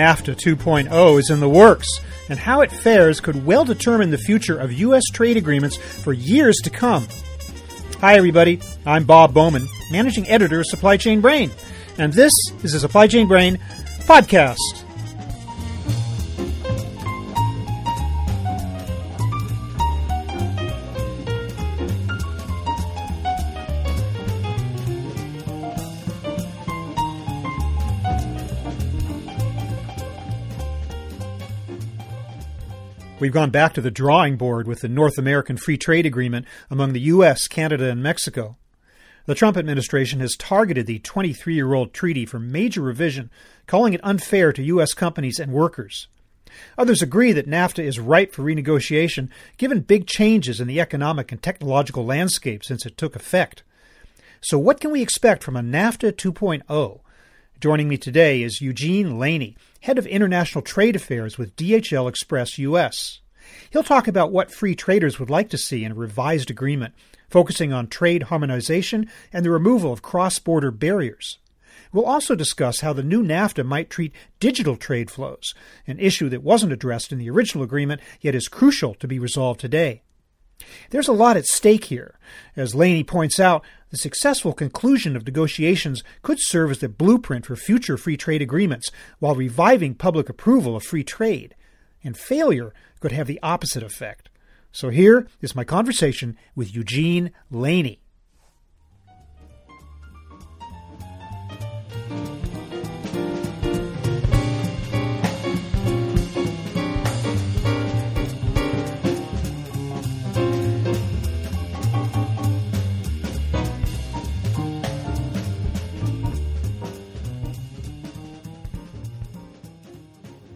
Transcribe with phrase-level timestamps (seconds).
[0.00, 2.00] NAFTA 2.0 is in the works,
[2.30, 5.02] and how it fares could well determine the future of U.S.
[5.12, 7.06] trade agreements for years to come.
[8.00, 8.60] Hi, everybody.
[8.86, 11.50] I'm Bob Bowman, managing editor of Supply Chain Brain,
[11.98, 12.32] and this
[12.62, 13.58] is the Supply Chain Brain
[14.06, 14.79] podcast.
[33.20, 36.94] We've gone back to the drawing board with the North American Free Trade Agreement among
[36.94, 38.56] the U.S., Canada, and Mexico.
[39.26, 43.30] The Trump administration has targeted the 23 year old treaty for major revision,
[43.66, 44.94] calling it unfair to U.S.
[44.94, 46.08] companies and workers.
[46.78, 51.42] Others agree that NAFTA is ripe for renegotiation, given big changes in the economic and
[51.42, 53.62] technological landscape since it took effect.
[54.40, 57.00] So, what can we expect from a NAFTA 2.0?
[57.60, 63.20] Joining me today is Eugene Laney, head of international trade affairs with DHL Express US.
[63.68, 66.94] He'll talk about what free traders would like to see in a revised agreement,
[67.28, 71.36] focusing on trade harmonization and the removal of cross border barriers.
[71.92, 75.52] We'll also discuss how the new NAFTA might treat digital trade flows,
[75.86, 79.60] an issue that wasn't addressed in the original agreement yet is crucial to be resolved
[79.60, 80.00] today.
[80.90, 82.18] There's a lot at stake here.
[82.56, 87.56] As Laney points out, the successful conclusion of negotiations could serve as the blueprint for
[87.56, 91.54] future free trade agreements while reviving public approval of free trade.
[92.04, 94.30] And failure could have the opposite effect.
[94.72, 98.00] So here is my conversation with Eugene Laney.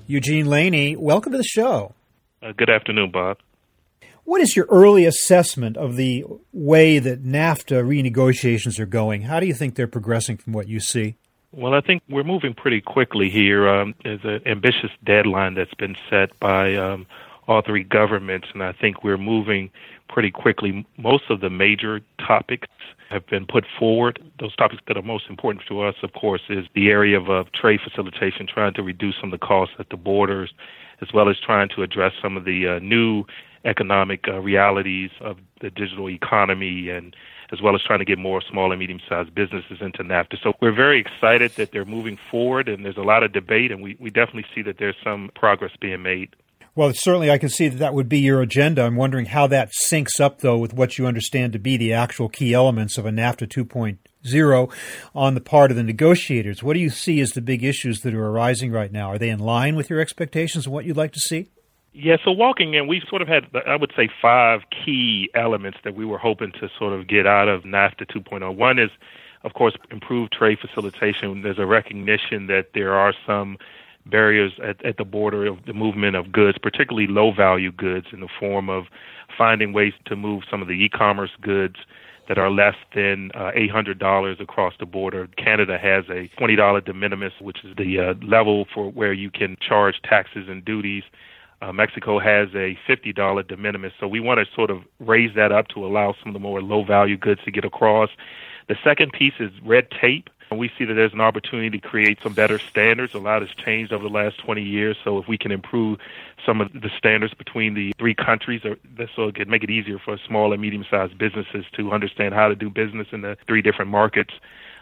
[0.06, 1.94] Eugene Laney, welcome to the show.
[2.42, 3.38] Uh, good afternoon, Bob.
[4.24, 9.22] What is your early assessment of the way that NAFTA renegotiations are going?
[9.22, 11.16] How do you think they're progressing from what you see?
[11.52, 13.66] Well, I think we're moving pretty quickly here.
[13.66, 17.06] Um, there's an ambitious deadline that's been set by um,
[17.48, 19.70] all three governments, and I think we're moving
[20.14, 20.86] pretty quickly.
[20.96, 22.68] Most of the major topics
[23.10, 24.22] have been put forward.
[24.38, 27.42] Those topics that are most important to us, of course, is the area of uh,
[27.52, 30.54] trade facilitation, trying to reduce some of the costs at the borders,
[31.02, 33.24] as well as trying to address some of the uh, new
[33.64, 37.16] economic uh, realities of the digital economy and
[37.52, 40.36] as well as trying to get more small and medium sized businesses into NAFTA.
[40.42, 43.82] So we're very excited that they're moving forward and there's a lot of debate and
[43.82, 46.36] we, we definitely see that there's some progress being made.
[46.76, 48.82] Well, certainly I can see that that would be your agenda.
[48.82, 52.28] I'm wondering how that syncs up, though, with what you understand to be the actual
[52.28, 54.72] key elements of a NAFTA 2.0
[55.14, 56.64] on the part of the negotiators.
[56.64, 59.08] What do you see as the big issues that are arising right now?
[59.08, 61.48] Are they in line with your expectations and what you'd like to see?
[61.92, 65.94] Yeah, so walking in, we sort of had, I would say, five key elements that
[65.94, 68.56] we were hoping to sort of get out of NAFTA 2.0.
[68.56, 68.90] One is,
[69.44, 71.42] of course, improved trade facilitation.
[71.42, 73.58] There's a recognition that there are some
[74.06, 78.20] barriers at, at the border of the movement of goods, particularly low value goods, in
[78.20, 78.84] the form of
[79.36, 81.76] finding ways to move some of the e commerce goods
[82.28, 85.28] that are less than uh, $800 across the border.
[85.36, 89.56] Canada has a $20 de minimis, which is the uh, level for where you can
[89.60, 91.02] charge taxes and duties.
[91.60, 93.92] Uh, Mexico has a $50 de minimis.
[94.00, 96.62] So we want to sort of raise that up to allow some of the more
[96.62, 98.10] low value goods to get across.
[98.68, 100.30] The second piece is red tape.
[100.50, 103.14] We see that there's an opportunity to create some better standards.
[103.14, 105.98] A lot has changed over the last 20 years, so if we can improve
[106.44, 110.52] some of the standards between the three countries, it can make it easier for small
[110.52, 114.34] and medium-sized businesses to understand how to do business in the three different markets.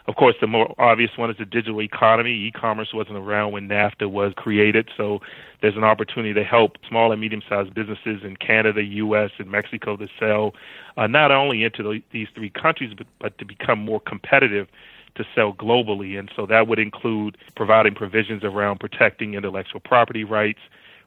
[0.05, 2.31] Of course, the more obvious one is the digital economy.
[2.31, 5.21] E-commerce wasn't around when NAFTA was created, so
[5.61, 10.09] there's an opportunity to help small and medium-sized businesses in Canada, U.S., and Mexico to
[10.19, 10.55] sell
[10.97, 14.67] uh, not only into the, these three countries, but, but to become more competitive
[15.15, 16.17] to sell globally.
[16.17, 20.59] And so that would include providing provisions around protecting intellectual property rights,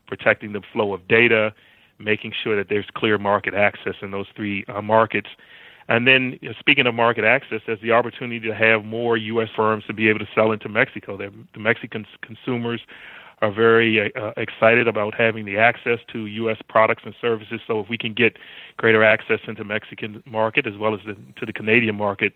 [0.07, 1.53] protecting the flow of data,
[1.99, 5.29] making sure that there's clear market access in those three uh, markets.
[5.89, 9.49] And then, you know, speaking of market access, there's the opportunity to have more U.S.
[9.55, 11.17] firms to be able to sell into Mexico.
[11.17, 12.81] The, the Mexican consumers
[13.43, 16.59] are very uh, excited about having the access to U.S.
[16.69, 17.61] products and services.
[17.67, 18.39] So if we can get
[18.77, 22.33] greater access into Mexican market as well as the, to the Canadian market,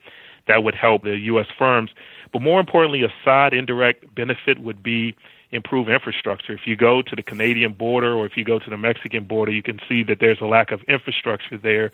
[0.47, 1.47] that would help the U.S.
[1.59, 1.91] firms.
[2.33, 5.15] But more importantly, a side indirect benefit would be
[5.53, 6.53] improve infrastructure.
[6.53, 9.51] If you go to the Canadian border or if you go to the Mexican border,
[9.51, 11.91] you can see that there's a lack of infrastructure there.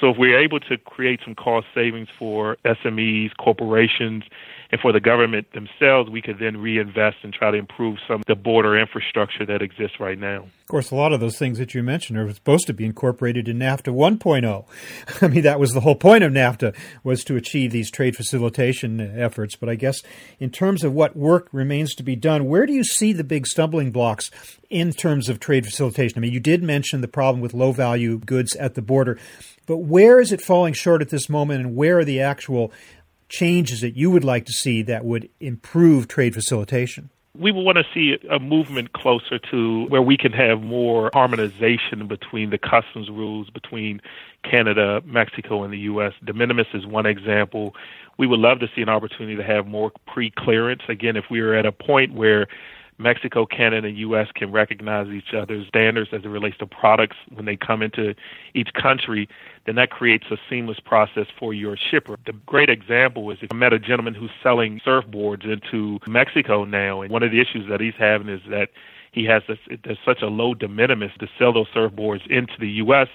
[0.00, 4.24] So if we're able to create some cost savings for SMEs, corporations,
[4.70, 8.26] And for the government themselves, we could then reinvest and try to improve some of
[8.26, 10.42] the border infrastructure that exists right now.
[10.42, 13.48] Of course, a lot of those things that you mentioned are supposed to be incorporated
[13.48, 15.22] in NAFTA 1.0.
[15.22, 19.00] I mean, that was the whole point of NAFTA was to achieve these trade facilitation
[19.00, 19.56] efforts.
[19.56, 20.02] But I guess
[20.38, 23.46] in terms of what work remains to be done, where do you see the big
[23.46, 24.30] stumbling blocks
[24.68, 26.18] in terms of trade facilitation?
[26.18, 29.18] I mean, you did mention the problem with low value goods at the border,
[29.64, 32.72] but where is it falling short at this moment, and where are the actual
[33.28, 37.10] changes that you would like to see that would improve trade facilitation?
[37.38, 42.08] we would want to see a movement closer to where we can have more harmonization
[42.08, 44.00] between the customs rules between
[44.42, 46.12] Canada, Mexico, and the U.S.
[46.24, 47.74] De minimis is one example.
[48.18, 50.82] We would love to see an opportunity to have more pre clearance.
[50.88, 52.48] Again, if we are at a point where
[52.98, 54.28] Mexico, Canada, and U.S.
[54.34, 58.14] can recognize each other's standards as it relates to products when they come into
[58.54, 59.28] each country,
[59.66, 62.16] then that creates a seamless process for your shipper.
[62.26, 67.02] The great example is if I met a gentleman who's selling surfboards into Mexico now,
[67.02, 68.70] and one of the issues that he's having is that
[69.12, 72.68] he has this, there's such a low de minimis to sell those surfboards into the
[72.68, 73.08] U.S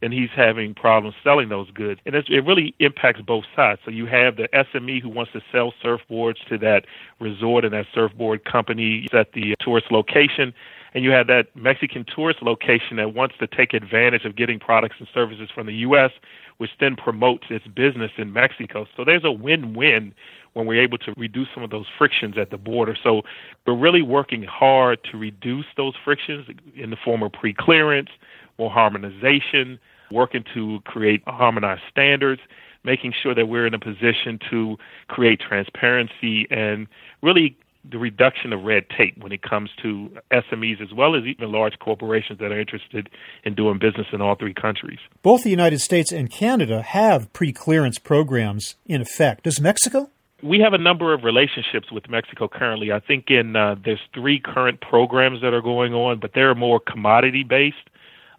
[0.00, 2.00] then he's having problems selling those goods.
[2.06, 3.80] And it really impacts both sides.
[3.84, 6.86] So you have the SME who wants to sell surfboards to that
[7.20, 10.54] resort and that surfboard company at the tourist location.
[10.94, 14.96] And you have that Mexican tourist location that wants to take advantage of getting products
[14.98, 16.10] and services from the U.S.,
[16.56, 18.86] which then promotes its business in Mexico.
[18.96, 20.12] So there's a win win
[20.54, 22.96] when we're able to reduce some of those frictions at the border.
[23.02, 23.22] So
[23.66, 28.10] we're really working hard to reduce those frictions in the form of pre clearance,
[28.58, 29.78] more harmonization,
[30.10, 32.40] working to create harmonized standards,
[32.84, 34.76] making sure that we're in a position to
[35.08, 36.86] create transparency and
[37.22, 37.56] really
[37.88, 41.78] the reduction of red tape when it comes to SMEs as well as even large
[41.78, 43.08] corporations that are interested
[43.44, 44.98] in doing business in all three countries.
[45.22, 49.44] Both the United States and Canada have pre clearance programs in effect.
[49.44, 50.10] Does Mexico?
[50.42, 52.92] We have a number of relationships with Mexico currently.
[52.92, 56.80] I think in uh, there's three current programs that are going on, but they're more
[56.80, 57.89] commodity based.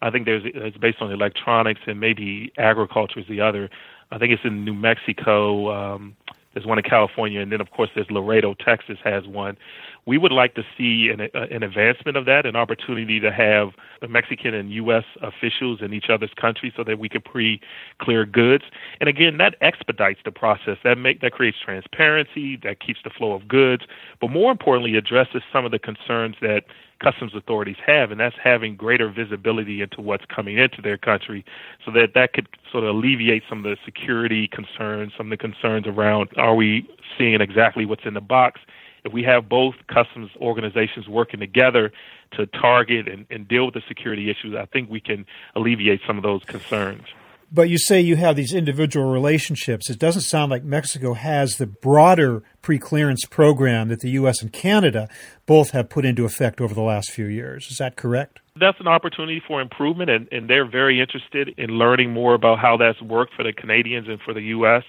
[0.01, 3.69] I think there's it's based on electronics and maybe agriculture is the other.
[4.12, 5.71] I think it's in New Mexico.
[5.71, 6.15] Um,
[6.53, 9.57] there's one in California, and then of course there's Laredo, Texas has one.
[10.06, 13.69] We would like to see an, an advancement of that, an opportunity to have
[14.09, 15.06] Mexican and U.S.
[15.21, 18.65] officials in each other's countries, so that we could pre-clear goods.
[19.00, 20.77] And again, that expedites the process.
[20.83, 22.57] That make that creates transparency.
[22.63, 23.83] That keeps the flow of goods,
[24.19, 26.65] but more importantly, addresses some of the concerns that
[27.01, 31.44] customs authorities have, and that's having greater visibility into what's coming into their country,
[31.83, 35.38] so that that could sort of alleviate some of the security concerns, some of the
[35.38, 36.88] concerns around are we
[37.18, 38.62] seeing exactly what's in the box.
[39.03, 41.92] If we have both customs organizations working together
[42.38, 45.25] to target and, and deal with the security issues, I think we can
[45.56, 47.07] alleviate some of those concerns.
[47.53, 49.89] But you say you have these individual relationships.
[49.89, 54.42] It doesn't sound like Mexico has the broader pre-clearance program that the U.S.
[54.42, 55.09] and Canada
[55.45, 57.68] both have put into effect over the last few years.
[57.69, 58.39] Is that correct?
[58.56, 62.77] That's an opportunity for improvement, and, and they're very interested in learning more about how
[62.77, 64.83] that's worked for the Canadians and for the U.S.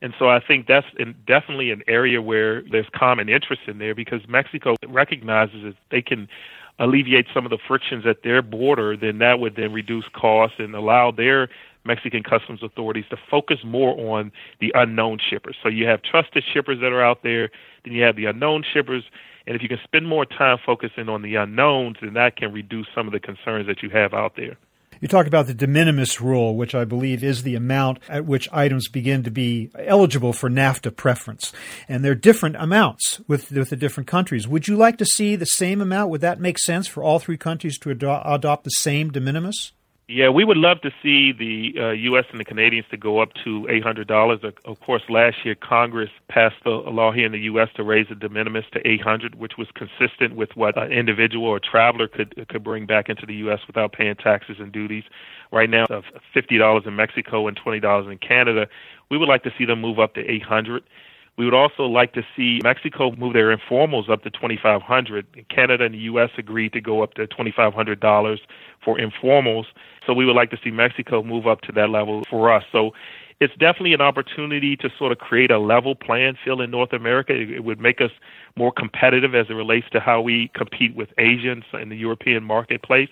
[0.00, 0.86] And so I think that's
[1.26, 6.28] definitely an area where there's common interest in there because Mexico recognizes that they can
[6.78, 10.74] alleviate some of the frictions at their border, then that would then reduce costs and
[10.74, 11.48] allow their
[11.86, 15.56] Mexican customs authorities to focus more on the unknown shippers.
[15.62, 17.50] So you have trusted shippers that are out there,
[17.84, 19.04] then you have the unknown shippers,
[19.46, 22.86] and if you can spend more time focusing on the unknowns, then that can reduce
[22.94, 24.56] some of the concerns that you have out there.
[25.00, 28.48] You talk about the de minimis rule, which I believe is the amount at which
[28.50, 31.52] items begin to be eligible for NAFTA preference.
[31.88, 34.48] And there are different amounts with, with the different countries.
[34.48, 36.10] Would you like to see the same amount?
[36.10, 39.72] Would that make sense for all three countries to ado- adopt the same de minimis?
[40.08, 42.26] Yeah, we would love to see the uh, U.S.
[42.30, 44.54] and the Canadians to go up to $800.
[44.64, 47.70] Of course, last year Congress passed a law here in the U.S.
[47.74, 51.58] to raise the de minimis to 800, which was consistent with what an individual or
[51.58, 53.58] traveler could could bring back into the U.S.
[53.66, 55.02] without paying taxes and duties.
[55.50, 58.68] Right now, of $50 in Mexico and $20 in Canada.
[59.10, 60.84] We would like to see them move up to 800.
[61.36, 65.94] We would also like to see Mexico move their informals up to 2500 Canada and
[65.94, 66.30] the U.S.
[66.38, 68.38] agreed to go up to $2,500
[68.82, 69.66] for informals.
[70.06, 72.64] So we would like to see Mexico move up to that level for us.
[72.72, 72.92] So
[73.38, 77.34] it's definitely an opportunity to sort of create a level playing field in North America.
[77.34, 78.12] It, would make us
[78.56, 83.10] more competitive as it relates to how we compete with Asians in the European marketplace.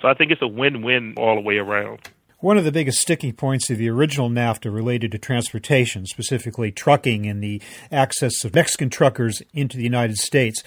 [0.00, 2.08] So I think it's a win-win all the way around.
[2.40, 7.26] One of the biggest sticking points of the original NAFTA related to transportation, specifically trucking
[7.26, 10.62] and the access of Mexican truckers into the United States.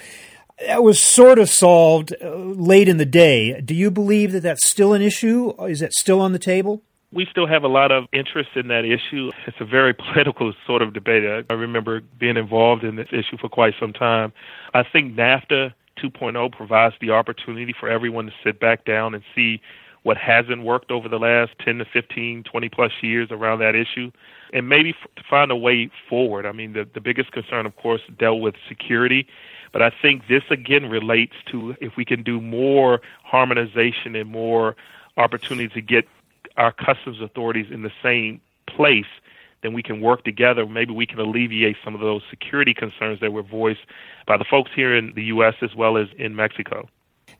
[0.65, 3.61] That was sort of solved uh, late in the day.
[3.61, 5.53] Do you believe that that's still an issue?
[5.65, 6.81] Is that still on the table?
[7.11, 9.31] we still have a lot of interest in that issue.
[9.47, 11.45] It's a very political sort of debate.
[11.49, 14.31] I remember being involved in this issue for quite some time.
[14.73, 19.61] I think NAFTA 2.0 provides the opportunity for everyone to sit back down and see
[20.03, 24.11] what hasn't worked over the last 10 to 15, 20 plus years around that issue,
[24.53, 26.45] and maybe f- to find a way forward.
[26.45, 29.27] I mean, the, the biggest concern, of course, dealt with security,
[29.71, 34.75] but I think this again relates to if we can do more harmonization and more
[35.17, 36.07] opportunity to get
[36.57, 39.05] our customs authorities in the same place,
[39.61, 40.65] then we can work together.
[40.65, 43.85] Maybe we can alleviate some of those security concerns that were voiced
[44.25, 45.55] by the folks here in the U.S.
[45.61, 46.87] as well as in Mexico.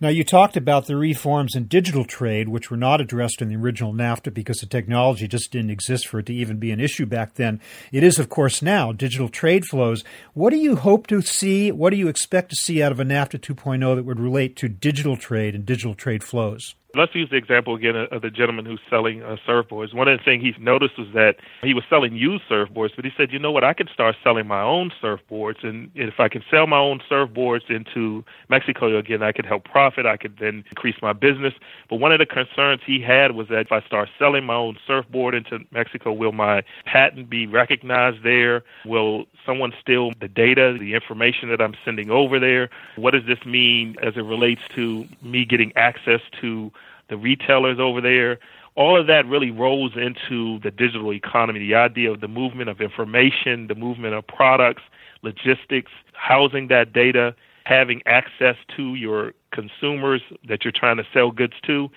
[0.02, 3.58] Now, you talked about the reforms in digital trade, which were not addressed in the
[3.58, 7.06] original NAFTA because the technology just didn't exist for it to even be an issue
[7.06, 7.60] back then.
[7.92, 10.06] It is, of course, now digital trade flows.
[10.34, 11.74] What do you hope to see?
[11.74, 14.70] What do you expect to see out of a NAFTA 2.0 that would relate to
[14.70, 16.76] digital trade and digital trade flows?
[16.96, 19.94] Let's use the example again of the gentleman who's selling uh, surfboards.
[19.94, 23.12] One of the things he's noticed was that he was selling used surfboards, but he
[23.16, 26.44] said, you know what, I can start selling my own surfboards, and if I can
[26.50, 30.08] sell my own surfboards into Mexico again, I could help profit.
[30.08, 31.54] I could then increase my business.
[31.92, 34.78] But one of the concerns he had was that if I start selling my own
[34.88, 38.64] surfboard into Mexico, will my patent be recognized there?
[38.84, 42.72] Will someone steal the data, the information that I'm sending over there?
[42.96, 46.72] What does this mean as it relates to me getting access to
[47.10, 48.40] the retailers over there?
[48.76, 52.80] All of that really rolls into the digital economy, the idea of the movement of
[52.80, 54.84] information, the movement of products,
[55.22, 57.36] logistics, housing that data,
[57.66, 61.90] having access to your consumers that you're trying to sell goods to.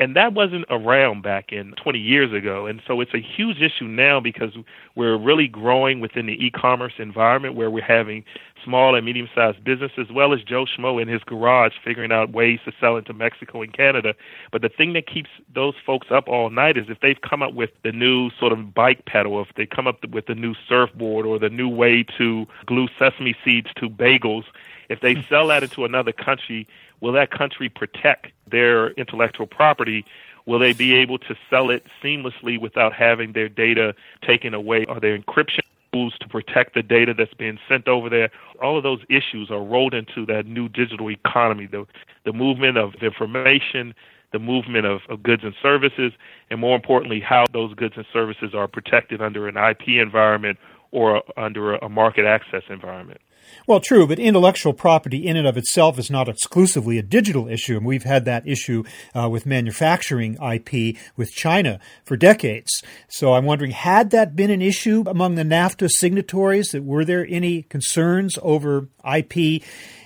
[0.00, 2.66] And that wasn't around back in 20 years ago.
[2.66, 4.52] And so it's a huge issue now because
[4.94, 8.24] we're really growing within the e commerce environment where we're having
[8.64, 12.30] small and medium sized businesses, as well as Joe Schmo in his garage figuring out
[12.30, 14.14] ways to sell into Mexico and Canada.
[14.52, 17.54] But the thing that keeps those folks up all night is if they've come up
[17.54, 21.26] with the new sort of bike pedal, if they come up with the new surfboard
[21.26, 24.44] or the new way to glue sesame seeds to bagels,
[24.88, 26.66] if they sell that into another country,
[27.00, 30.04] will that country protect their intellectual property?
[30.46, 33.94] Will they be able to sell it seamlessly without having their data
[34.26, 34.86] taken away?
[34.86, 35.60] Are there encryption
[35.92, 38.30] rules to protect the data that's being sent over there?
[38.62, 41.86] All of those issues are rolled into that new digital economy, the,
[42.24, 43.94] the movement of information,
[44.32, 46.12] the movement of, of goods and services,
[46.50, 50.58] and more importantly, how those goods and services are protected under an IP environment
[50.90, 53.20] or under a market access environment.
[53.66, 57.76] Well, true, but intellectual property in and of itself is not exclusively a digital issue,
[57.76, 58.84] and we've had that issue
[59.14, 62.82] uh, with manufacturing IP with China for decades.
[63.08, 66.68] So I'm wondering, had that been an issue among the NAFTA signatories?
[66.70, 69.62] That were there any concerns over IP,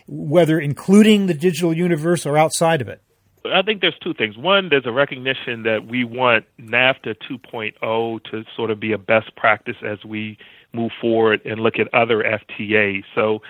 [0.06, 3.02] whether including the digital universe or outside of it?
[3.44, 4.36] I think there's two things.
[4.36, 9.34] One, there's a recognition that we want NAFTA 2.0 to sort of be a best
[9.36, 10.38] practice as we
[10.72, 13.04] move forward and look at other FTAs.
[13.14, 13.42] So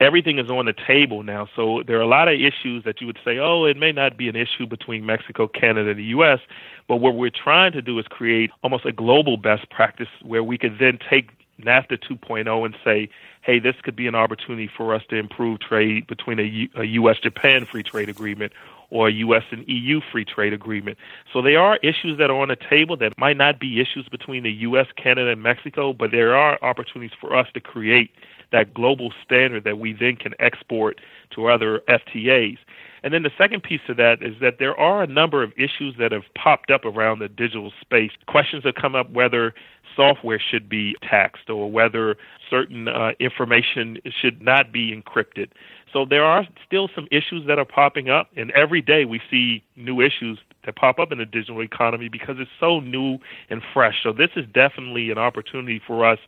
[0.00, 1.48] everything is on the table now.
[1.54, 4.16] So there are a lot of issues that you would say, oh, it may not
[4.16, 6.40] be an issue between Mexico, Canada, and the U.S.,
[6.88, 10.58] but what we're trying to do is create almost a global best practice where we
[10.58, 13.08] could then take NAFTA 2.0 and say,
[13.42, 16.84] hey, this could be an opportunity for us to improve trade between a, U- a
[16.84, 17.18] U.S.
[17.18, 18.52] Japan free trade agreement
[18.92, 19.42] or a U.S.
[19.50, 20.98] and EU free trade agreement.
[21.32, 24.42] So there are issues that are on the table that might not be issues between
[24.42, 28.10] the U.S., Canada, and Mexico, but there are opportunities for us to create
[28.52, 31.00] that global standard that we then can export
[31.34, 32.58] to other FTAs.
[33.02, 35.96] And then the second piece of that is that there are a number of issues
[35.98, 38.12] that have popped up around the digital space.
[38.26, 39.54] Questions have come up whether
[39.96, 42.16] software should be taxed or whether
[42.48, 45.48] certain uh, information should not be encrypted.
[45.92, 49.62] So there are still some issues that are popping up, and every day we see
[49.76, 53.18] new issues that pop up in the digital economy because it's so new
[53.50, 53.96] and fresh.
[54.02, 56.18] So this is definitely an opportunity for us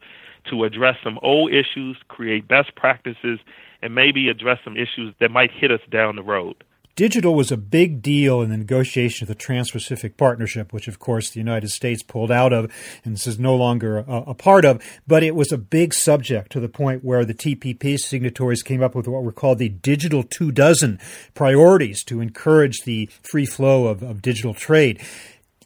[0.50, 3.38] to address some old issues, create best practices,
[3.82, 6.64] and maybe address some issues that might hit us down the road.
[6.96, 11.00] Digital was a big deal in the negotiation of the Trans Pacific Partnership, which, of
[11.00, 12.72] course, the United States pulled out of
[13.04, 14.80] and this is no longer a, a, part of.
[15.04, 18.94] But it was a big subject to the point where the TPP signatories came up
[18.94, 21.00] with what were called the Digital Two Dozen
[21.34, 25.02] priorities to encourage the free flow of, of digital trade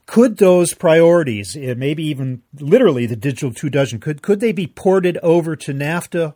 [0.08, 4.66] could those priorities, eh, maybe even literally the digital two dozen, could could they be
[4.66, 6.34] ported over to NAFTA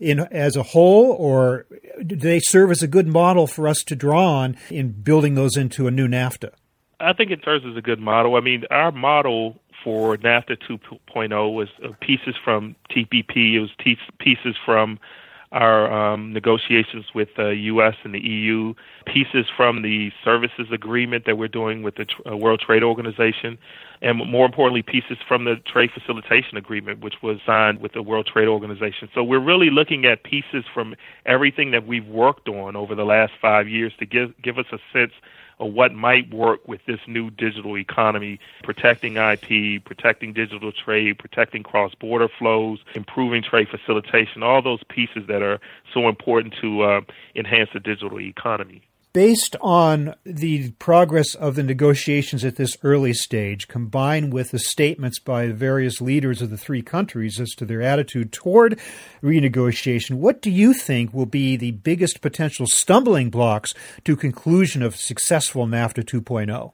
[0.00, 1.64] in as a whole, or
[2.04, 5.56] do they serve as a good model for us to draw on in building those
[5.56, 6.50] into a new NAFTA?
[6.98, 8.34] I think it serves as a good model.
[8.34, 13.70] I mean, our model for NAFTA 2.0 was uh, pieces from TPP, it was
[14.18, 14.98] pieces from
[15.52, 17.94] our um, negotiations with the U.S.
[18.04, 18.74] and the EU,
[19.06, 23.58] pieces from the services agreement that we're doing with the uh, World Trade Organization,
[24.00, 28.26] and more importantly, pieces from the trade facilitation agreement, which was signed with the World
[28.26, 29.08] Trade Organization.
[29.14, 30.94] So we're really looking at pieces from
[31.26, 34.78] everything that we've worked on over the last five years to give give us a
[34.92, 35.12] sense
[35.66, 41.94] what might work with this new digital economy, protecting IP, protecting digital trade, protecting cross
[41.94, 45.60] border flows, improving trade facilitation, all those pieces that are
[45.92, 47.00] so important to uh,
[47.34, 53.68] enhance the digital economy based on the progress of the negotiations at this early stage,
[53.68, 58.32] combined with the statements by various leaders of the three countries as to their attitude
[58.32, 58.78] toward
[59.22, 64.96] renegotiation, what do you think will be the biggest potential stumbling blocks to conclusion of
[64.96, 66.72] successful NAFTA 2.0?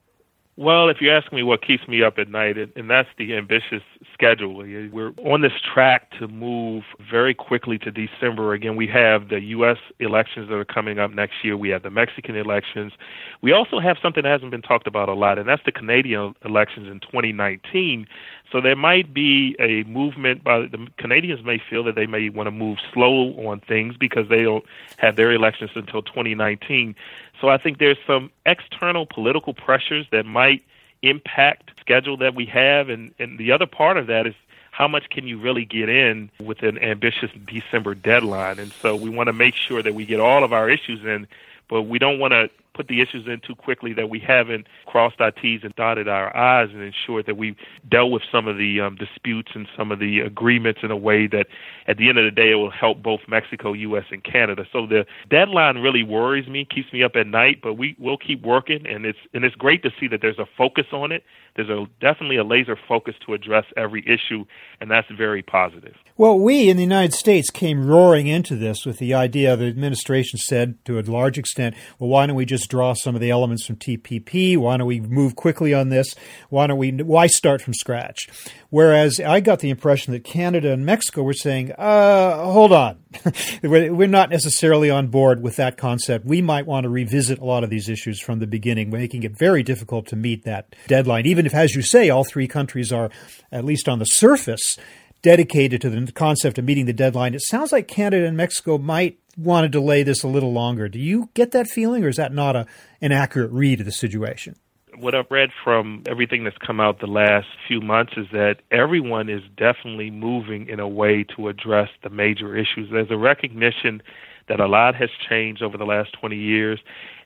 [0.60, 3.84] Well, if you ask me what keeps me up at night, and that's the ambitious
[4.12, 4.56] schedule.
[4.56, 8.54] We're on this track to move very quickly to December.
[8.54, 9.76] Again, we have the U.S.
[10.00, 11.56] elections that are coming up next year.
[11.56, 12.92] We have the Mexican elections.
[13.40, 16.34] We also have something that hasn't been talked about a lot, and that's the Canadian
[16.44, 18.08] elections in 2019.
[18.50, 22.48] So there might be a movement by the Canadians may feel that they may want
[22.48, 24.64] to move slow on things because they don't
[24.96, 26.96] have their elections until 2019.
[27.40, 30.62] So I think there's some external political pressures that might
[31.02, 34.34] impact schedule that we have and, and the other part of that is
[34.78, 38.60] how much can you really get in with an ambitious December deadline?
[38.60, 41.26] And so we want to make sure that we get all of our issues in,
[41.68, 42.48] but we don't want to
[42.78, 46.34] put the issues in too quickly that we haven't crossed our T's and dotted our
[46.36, 47.56] I's and ensured that we've
[47.90, 51.26] dealt with some of the um, disputes and some of the agreements in a way
[51.26, 51.48] that
[51.88, 54.64] at the end of the day it will help both Mexico, U.S., and Canada.
[54.72, 58.42] So the deadline really worries me, keeps me up at night, but we will keep
[58.42, 61.24] working and it's and it's great to see that there's a focus on it.
[61.56, 64.44] There's a definitely a laser focus to address every issue
[64.80, 65.96] and that's very positive.
[66.16, 70.38] Well, we in the United States came roaring into this with the idea the administration
[70.38, 73.66] said to a large extent, well, why don't we just draw some of the elements
[73.66, 74.56] from TPP?
[74.56, 76.14] Why don't we move quickly on this?
[76.50, 78.28] Why don't we, why start from scratch?
[78.70, 82.98] Whereas I got the impression that Canada and Mexico were saying, uh, hold on.
[83.62, 86.26] we're not necessarily on board with that concept.
[86.26, 89.36] We might want to revisit a lot of these issues from the beginning, making it
[89.36, 93.10] very difficult to meet that deadline, even if, as you say, all three countries are,
[93.50, 94.76] at least on the surface,
[95.22, 97.34] dedicated to the concept of meeting the deadline.
[97.34, 100.88] It sounds like Canada and Mexico might want to delay this a little longer.
[100.88, 102.66] Do you get that feeling, or is that not a,
[103.00, 104.56] an accurate read of the situation?
[104.98, 109.28] What I've read from everything that's come out the last few months is that everyone
[109.28, 112.88] is definitely moving in a way to address the major issues.
[112.90, 114.02] There's a recognition
[114.48, 116.80] that a lot has changed over the last 20 years,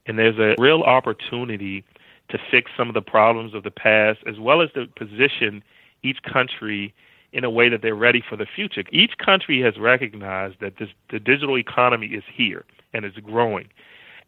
[0.06, 1.84] and there's a real opportunity
[2.28, 5.62] to fix some of the problems of the past, as well as to position
[6.02, 6.92] each country
[7.32, 8.84] in a way that they're ready for the future.
[8.90, 13.68] Each country has recognized that this, the digital economy is here and is growing.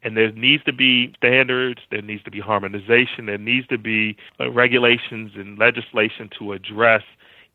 [0.02, 4.16] And there needs to be standards, there needs to be harmonization, there needs to be
[4.38, 7.02] uh, regulations and legislation to address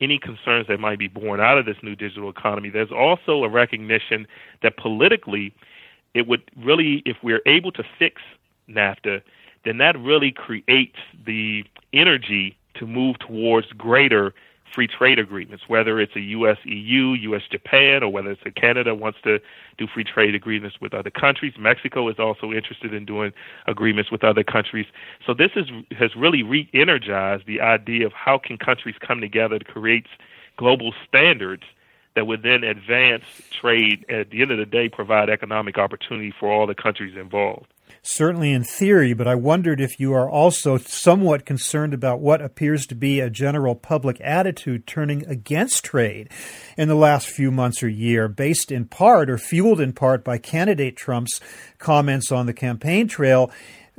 [0.02, 2.70] any concerns that might be born out of this new digital economy.
[2.70, 4.28] There's also a recognition
[4.64, 5.54] that politically,
[6.14, 8.22] it would really, if we're able to fix
[8.70, 9.22] NAFTA,
[9.66, 14.34] then that really creates the energy to move towards greater
[14.74, 16.58] free trade agreements, whether it's a U.S.
[16.66, 17.42] EU, U.S.
[17.50, 19.40] Japan, or whether it's a Canada wants to
[19.78, 21.54] do free trade agreements with other countries.
[21.58, 23.32] Mexico is also interested in doing
[23.68, 24.86] agreements with other countries.
[25.26, 29.66] So this is, has really re-energized the idea of how can countries come together to
[29.66, 30.06] create
[30.58, 31.64] global standards
[32.16, 33.24] that would then advance
[33.62, 37.68] trade at the end of the day provide economic opportunity for all the countries involved
[38.10, 42.88] certainly in theory, but I wondered if you are also somewhat concerned about what appears
[42.88, 46.30] to be a general public attitude turning against trade
[46.76, 50.40] in the last few months or year, based in part or fueled in part by
[50.40, 51.40] candidate Trump's
[51.78, 53.52] comments on the campaign trail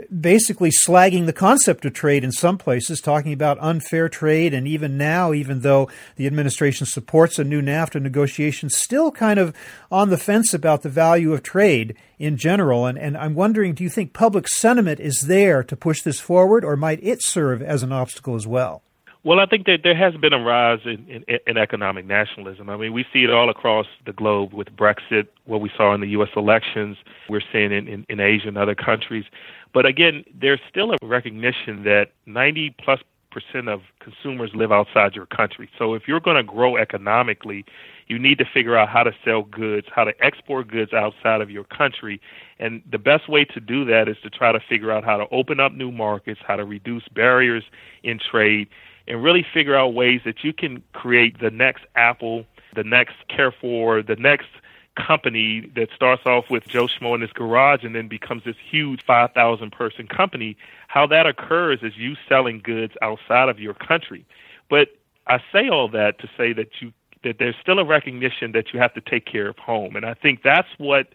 [0.09, 4.97] basically slagging the concept of trade in some places, talking about unfair trade, and even
[4.97, 9.55] now, even though the administration supports a new NAFTA negotiation, still kind of
[9.91, 12.87] on the fence about the value of trade in general.
[12.87, 16.65] And, and I'm wondering, do you think public sentiment is there to push this forward,
[16.65, 18.83] or might it serve as an obstacle as well?
[19.23, 22.71] Well, I think that there has been a rise in, in, in economic nationalism.
[22.71, 26.01] I mean, we see it all across the globe with Brexit, what we saw in
[26.01, 26.31] the U.S.
[26.37, 26.97] elections,
[27.29, 29.27] we're seeing in, in, in Asia and other countries.
[29.75, 35.27] But again, there's still a recognition that 90 plus percent of consumers live outside your
[35.27, 35.71] country.
[35.79, 37.65] So if you're going to grow economically,
[38.09, 41.51] you need to figure out how to sell goods, how to export goods outside of
[41.51, 42.21] your country.
[42.59, 45.29] And the best way to do that is to try to figure out how to
[45.31, 47.65] open up new markets, how to reduce barriers
[48.03, 48.69] in trade,
[49.07, 54.03] and really figure out ways that you can create the next Apple, the next Carrefour,
[54.03, 54.49] the next
[54.97, 59.05] company that starts off with Joe Schmo in his garage and then becomes this huge
[59.05, 60.57] 5,000 person company,
[60.89, 64.25] how that occurs is you selling goods outside of your country.
[64.69, 64.89] But
[65.27, 68.81] I say all that to say that you that there's still a recognition that you
[68.81, 71.09] have to take care of home, and I think that's what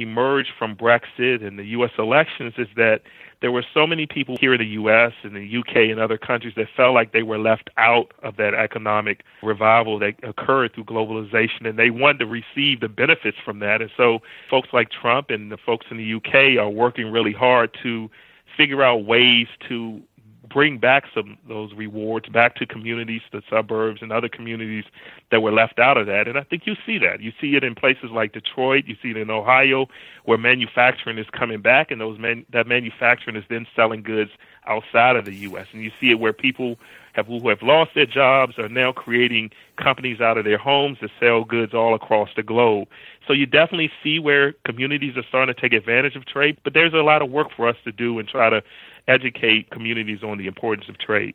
[0.00, 1.90] emerged from Brexit and the U.S.
[1.98, 3.02] elections is that
[3.40, 5.12] there were so many people here in the U.S.
[5.22, 5.90] and the U.K.
[5.90, 10.14] and other countries that felt like they were left out of that economic revival that
[10.22, 13.80] occurred through globalization, and they wanted to receive the benefits from that.
[13.80, 16.58] And so, folks like Trump and the folks in the U.K.
[16.58, 18.10] are working really hard to
[18.56, 20.02] figure out ways to
[20.50, 24.84] bring back some those rewards back to communities, the suburbs, and other communities
[25.30, 26.28] that were left out of that.
[26.28, 27.20] And I think you see that.
[27.20, 28.84] You see it in places like Detroit.
[28.86, 29.86] You see it in Ohio,
[30.24, 34.32] where manufacturing is coming back, and those man, that manufacturing is then selling goods
[34.66, 35.66] outside of the U.S.
[35.72, 36.76] And you see it where people
[37.12, 41.08] have who have lost their jobs are now creating companies out of their homes to
[41.18, 42.88] sell goods all across the globe.
[43.26, 46.92] So you definitely see where communities are starting to take advantage of trade, but there's
[46.92, 48.62] a lot of work for us to do and try to
[49.10, 51.34] educate communities on the importance of trade.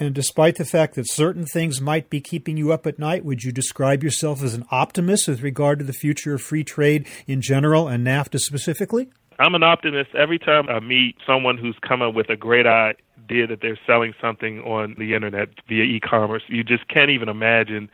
[0.00, 3.42] And despite the fact that certain things might be keeping you up at night, would
[3.42, 7.40] you describe yourself as an optimist with regard to the future of free trade in
[7.40, 9.08] general and NAFTA specifically?
[9.40, 10.10] I'm an optimist.
[10.14, 14.14] Every time I meet someone who's come up with a great idea that they're selling
[14.20, 17.90] something on the internet via e-commerce, you just can't even imagine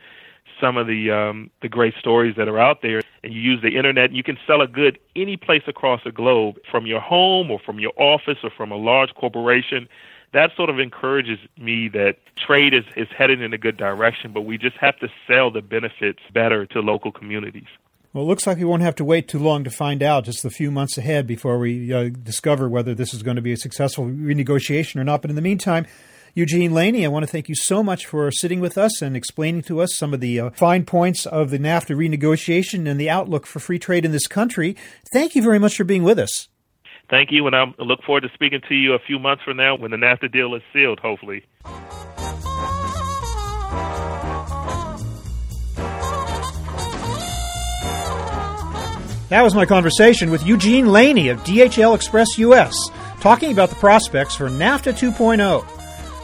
[0.59, 3.01] some of the um, the great stories that are out there.
[3.23, 6.57] And you use the internet, you can sell a good any place across the globe,
[6.69, 9.87] from your home or from your office or from a large corporation.
[10.33, 14.41] That sort of encourages me that trade is, is headed in a good direction, but
[14.41, 17.67] we just have to sell the benefits better to local communities.
[18.15, 20.45] Well, it looks like we won't have to wait too long to find out, just
[20.45, 23.57] a few months ahead before we uh, discover whether this is going to be a
[23.57, 25.21] successful renegotiation or not.
[25.21, 25.85] But in the meantime,
[26.37, 29.61] Eugene Laney, I want to thank you so much for sitting with us and explaining
[29.61, 33.45] to us some of the uh, fine points of the NAFTA renegotiation and the outlook
[33.45, 34.75] for free trade in this country.
[35.13, 36.49] Thank you very much for being with us.
[37.09, 39.77] Thank you, and I look forward to speaking to you a few months from now
[39.77, 41.45] when the NAFTA deal is sealed, hopefully.
[49.29, 52.75] That was my conversation with Eugene Laney of DHL Express US,
[53.21, 55.74] talking about the prospects for NAFTA 2.0.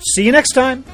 [0.00, 0.84] See you next time.